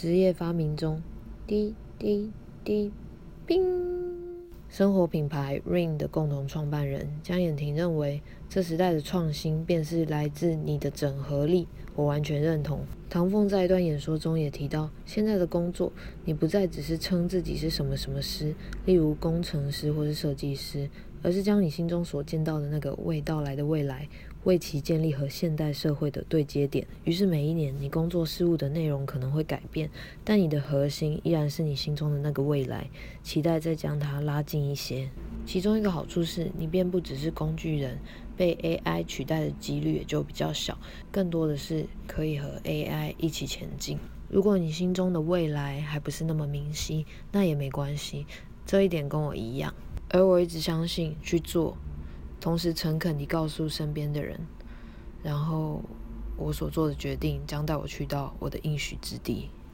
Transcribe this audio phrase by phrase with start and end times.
[0.00, 1.02] 职业发明中，
[1.44, 2.30] 滴滴
[2.62, 2.92] 滴，
[3.44, 3.60] 冰。
[4.68, 11.66] 生活品牌 Ring 的共同创办人江衍廷认为，这时代的创新便是来自你的整合力。
[11.96, 12.82] 我完全认同。
[13.10, 15.92] 唐凤在一段演说中也提到，现在的工作，
[16.24, 18.54] 你不再只是称自己是什么什么师，
[18.86, 20.88] 例如工程师或是设计师，
[21.22, 24.08] 而是将你心中所见到的那个未到来的未来。
[24.44, 26.86] 为其建立和现代社会的对接点。
[27.04, 29.90] 于是每一年，你工作事务的内容可能会改变，
[30.24, 32.88] 但你的核心依然是你心中的那个未来。
[33.22, 35.10] 期待再将它拉近一些。
[35.44, 37.98] 其中一个好处是，你便不只是工具人，
[38.36, 40.78] 被 AI 取代的几率也就比较小。
[41.10, 43.98] 更多的是可以和 AI 一起前进。
[44.30, 48.24] 如果你心中的未来还不是那么明晰，那也没关系。
[48.64, 49.74] 这一点跟我一样。
[50.10, 51.76] 而我一直相信去做。
[52.40, 54.40] 同时诚恳地告诉身边的人，
[55.24, 55.82] 然后
[56.36, 59.50] 我所做的决定将带我去到我的应许之地。